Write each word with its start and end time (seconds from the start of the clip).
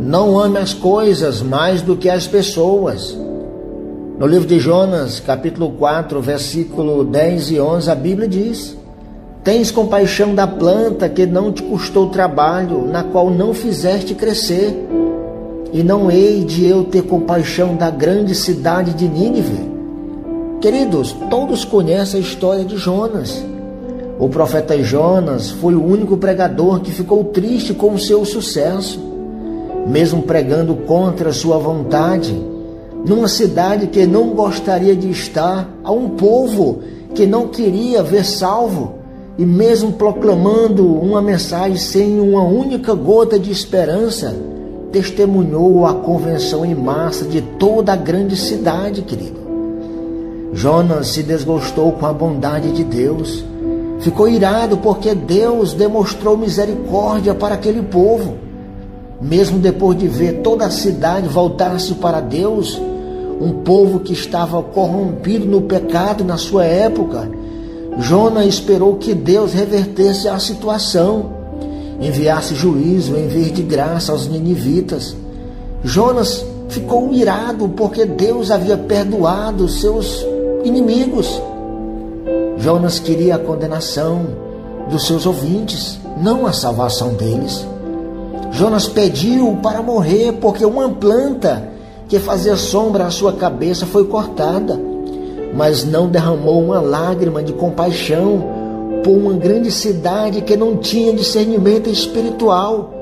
Não 0.00 0.40
ame 0.40 0.56
as 0.56 0.72
coisas 0.72 1.42
mais 1.42 1.82
do 1.82 1.94
que 1.94 2.08
as 2.08 2.26
pessoas. 2.26 3.14
No 4.18 4.26
livro 4.26 4.48
de 4.48 4.58
Jonas, 4.58 5.20
capítulo 5.20 5.72
4, 5.72 6.18
versículo 6.22 7.04
10 7.04 7.50
e 7.50 7.60
11, 7.60 7.90
a 7.90 7.94
Bíblia 7.94 8.26
diz: 8.26 8.74
Tens 9.44 9.70
compaixão 9.70 10.34
da 10.34 10.46
planta 10.46 11.06
que 11.06 11.26
não 11.26 11.52
te 11.52 11.62
custou 11.62 12.08
trabalho, 12.08 12.86
na 12.86 13.02
qual 13.04 13.30
não 13.30 13.52
fizeste 13.52 14.14
crescer. 14.14 14.74
E 15.70 15.82
não 15.82 16.10
hei 16.10 16.44
de 16.44 16.66
eu 16.66 16.84
ter 16.84 17.02
compaixão 17.02 17.76
da 17.76 17.90
grande 17.90 18.34
cidade 18.34 18.94
de 18.94 19.06
Nínive. 19.06 19.70
Queridos, 20.62 21.14
todos 21.28 21.62
conhecem 21.62 22.20
a 22.20 22.22
história 22.22 22.64
de 22.64 22.78
Jonas. 22.78 23.44
O 24.18 24.30
profeta 24.30 24.82
Jonas 24.82 25.50
foi 25.50 25.74
o 25.74 25.84
único 25.84 26.16
pregador 26.16 26.80
que 26.80 26.90
ficou 26.90 27.24
triste 27.24 27.74
com 27.74 27.92
o 27.92 27.98
seu 27.98 28.24
sucesso, 28.24 29.09
mesmo 29.86 30.22
pregando 30.22 30.74
contra 30.74 31.32
sua 31.32 31.58
vontade, 31.58 32.34
numa 33.04 33.28
cidade 33.28 33.86
que 33.86 34.06
não 34.06 34.30
gostaria 34.30 34.94
de 34.94 35.10
estar, 35.10 35.68
a 35.82 35.90
um 35.90 36.10
povo 36.10 36.80
que 37.14 37.26
não 37.26 37.48
queria 37.48 38.02
ver 38.02 38.24
salvo, 38.24 38.94
e 39.38 39.44
mesmo 39.44 39.92
proclamando 39.92 40.86
uma 40.86 41.22
mensagem 41.22 41.76
sem 41.76 42.20
uma 42.20 42.42
única 42.42 42.94
gota 42.94 43.38
de 43.38 43.50
esperança, 43.50 44.36
testemunhou 44.92 45.86
a 45.86 45.94
convenção 45.94 46.64
em 46.64 46.74
massa 46.74 47.24
de 47.24 47.40
toda 47.40 47.92
a 47.92 47.96
grande 47.96 48.36
cidade, 48.36 49.02
querido. 49.02 49.40
Jonas 50.52 51.08
se 51.08 51.22
desgostou 51.22 51.92
com 51.92 52.06
a 52.06 52.12
bondade 52.12 52.72
de 52.72 52.82
Deus 52.82 53.44
Ficou 54.00 54.26
irado 54.26 54.78
porque 54.78 55.14
Deus 55.14 55.74
demonstrou 55.74 56.36
misericórdia 56.36 57.34
para 57.34 57.54
aquele 57.54 57.82
povo. 57.82 58.38
Mesmo 59.20 59.58
depois 59.58 59.98
de 59.98 60.08
ver 60.08 60.40
toda 60.40 60.64
a 60.64 60.70
cidade 60.70 61.28
voltar-se 61.28 61.94
para 61.94 62.20
Deus, 62.20 62.80
um 63.40 63.62
povo 63.62 64.00
que 64.00 64.14
estava 64.14 64.62
corrompido 64.62 65.44
no 65.44 65.62
pecado 65.62 66.24
na 66.24 66.38
sua 66.38 66.64
época, 66.64 67.30
Jonas 67.98 68.46
esperou 68.46 68.96
que 68.96 69.14
Deus 69.14 69.52
revertesse 69.52 70.26
a 70.26 70.38
situação, 70.38 71.30
enviasse 72.00 72.54
juízo 72.54 73.14
em 73.16 73.28
vez 73.28 73.52
de 73.52 73.62
graça 73.62 74.12
aos 74.12 74.26
ninivitas. 74.26 75.14
Jonas 75.84 76.44
ficou 76.68 77.12
irado 77.12 77.68
porque 77.68 78.06
Deus 78.06 78.50
havia 78.50 78.78
perdoado 78.78 79.68
seus 79.68 80.24
inimigos. 80.64 81.42
Jonas 82.56 82.98
queria 82.98 83.34
a 83.34 83.38
condenação 83.38 84.26
dos 84.90 85.06
seus 85.06 85.26
ouvintes, 85.26 85.98
não 86.22 86.46
a 86.46 86.52
salvação 86.52 87.14
deles. 87.14 87.66
Jonas 88.50 88.88
pediu 88.88 89.58
para 89.62 89.82
morrer 89.82 90.32
porque 90.40 90.64
uma 90.64 90.88
planta 90.88 91.68
que 92.08 92.18
fazia 92.18 92.56
sombra 92.56 93.06
à 93.06 93.10
sua 93.10 93.32
cabeça 93.32 93.86
foi 93.86 94.04
cortada, 94.04 94.78
mas 95.54 95.84
não 95.84 96.08
derramou 96.08 96.62
uma 96.62 96.80
lágrima 96.80 97.42
de 97.42 97.52
compaixão 97.52 98.42
por 99.04 99.16
uma 99.16 99.32
grande 99.34 99.70
cidade 99.70 100.42
que 100.42 100.56
não 100.56 100.76
tinha 100.76 101.12
discernimento 101.12 101.88
espiritual. 101.88 102.92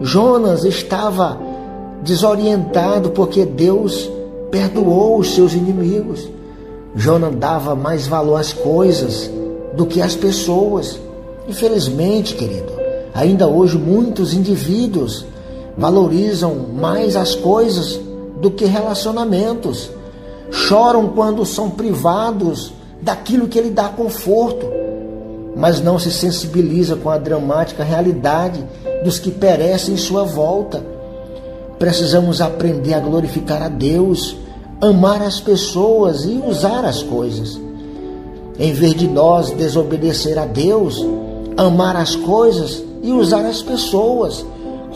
Jonas 0.00 0.64
estava 0.64 1.38
desorientado 2.02 3.10
porque 3.10 3.44
Deus 3.44 4.10
perdoou 4.50 5.18
os 5.18 5.34
seus 5.34 5.54
inimigos. 5.54 6.28
Jonas 6.94 7.34
dava 7.36 7.74
mais 7.74 8.06
valor 8.06 8.36
às 8.36 8.52
coisas 8.52 9.30
do 9.74 9.86
que 9.86 10.00
às 10.00 10.14
pessoas. 10.14 10.98
Infelizmente, 11.48 12.34
querido, 12.34 12.77
ainda 13.18 13.48
hoje 13.48 13.76
muitos 13.76 14.32
indivíduos 14.32 15.24
valorizam 15.76 16.54
mais 16.72 17.16
as 17.16 17.34
coisas 17.34 17.98
do 18.40 18.50
que 18.50 18.64
relacionamentos. 18.64 19.90
Choram 20.52 21.08
quando 21.08 21.44
são 21.44 21.68
privados 21.68 22.72
daquilo 23.02 23.48
que 23.48 23.60
lhe 23.60 23.70
dá 23.70 23.88
conforto, 23.88 24.66
mas 25.56 25.80
não 25.80 25.98
se 25.98 26.12
sensibiliza 26.12 26.94
com 26.94 27.10
a 27.10 27.18
dramática 27.18 27.82
realidade 27.82 28.64
dos 29.02 29.18
que 29.18 29.32
perecem 29.32 29.94
em 29.94 29.98
sua 29.98 30.22
volta. 30.22 30.80
Precisamos 31.76 32.40
aprender 32.40 32.94
a 32.94 33.00
glorificar 33.00 33.62
a 33.62 33.68
Deus 33.68 34.36
amar 34.80 35.20
as 35.22 35.40
pessoas 35.40 36.24
e 36.24 36.40
usar 36.46 36.84
as 36.84 37.02
coisas. 37.02 37.60
Em 38.60 38.72
vez 38.72 38.94
de 38.94 39.08
nós 39.08 39.50
desobedecer 39.50 40.38
a 40.38 40.46
Deus, 40.46 41.04
amar 41.56 41.96
as 41.96 42.14
coisas 42.14 42.87
e 43.02 43.12
usar 43.12 43.44
as 43.44 43.62
pessoas, 43.62 44.44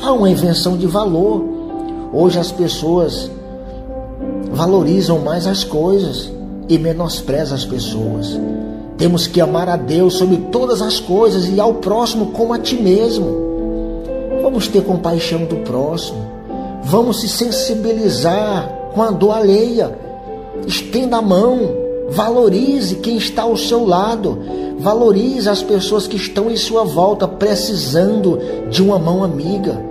há 0.03 0.13
uma 0.13 0.31
invenção 0.31 0.77
de 0.77 0.87
valor. 0.87 1.45
Hoje 2.13 2.39
as 2.39 2.53
pessoas 2.53 3.31
valorizam 4.53 5.19
mais 5.21 5.47
as 5.47 5.65
coisas 5.65 6.31
e 6.69 6.79
menosprezam 6.79 7.55
as 7.57 7.65
pessoas. 7.65 8.39
Temos 8.99 9.27
que 9.27 9.41
amar 9.41 9.69
a 9.69 9.77
Deus 9.77 10.15
sobre 10.15 10.37
todas 10.53 10.83
as 10.83 11.01
coisas 11.01 11.49
e 11.49 11.59
ao 11.59 11.75
próximo 11.75 12.27
como 12.27 12.53
a 12.53 12.59
ti 12.59 12.81
mesmo. 12.81 13.27
Vamos 14.43 14.69
ter 14.69 14.85
compaixão 14.85 15.45
do 15.45 15.57
próximo. 15.57 16.19
Vamos 16.85 17.21
se 17.21 17.29
sensibilizar 17.29 18.69
com 18.95 19.03
a 19.03 19.11
dor 19.11 19.33
alheia. 19.33 19.99
Estenda 20.67 21.17
a 21.17 21.23
mão, 21.23 21.82
valorize 22.13 22.97
quem 22.97 23.17
está 23.17 23.43
ao 23.43 23.57
seu 23.57 23.85
lado, 23.85 24.39
valorize 24.79 25.49
as 25.49 25.63
pessoas 25.63 26.07
que 26.07 26.17
estão 26.17 26.51
em 26.51 26.57
sua 26.57 26.85
volta 26.85 27.27
precisando 27.27 28.39
de 28.71 28.83
uma 28.83 28.99
mão 28.99 29.25
amiga. 29.25 29.83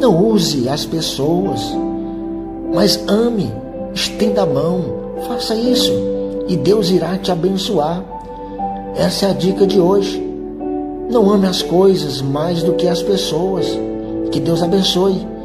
Não 0.00 0.26
use 0.26 0.68
as 0.68 0.84
pessoas, 0.84 1.60
mas 2.74 3.02
ame, 3.08 3.52
estenda 3.94 4.42
a 4.42 4.46
mão, 4.46 4.84
faça 5.26 5.54
isso 5.54 5.92
e 6.48 6.56
Deus 6.56 6.90
irá 6.90 7.16
te 7.18 7.30
abençoar. 7.30 8.02
Essa 8.96 9.26
é 9.26 9.30
a 9.30 9.34
dica 9.34 9.66
de 9.66 9.80
hoje. 9.80 10.24
Não 11.10 11.30
ame 11.30 11.46
as 11.46 11.62
coisas 11.62 12.20
mais 12.20 12.62
do 12.62 12.72
que 12.74 12.88
as 12.88 13.02
pessoas. 13.02 13.66
Que 14.30 14.40
Deus 14.40 14.62
abençoe 14.62 15.26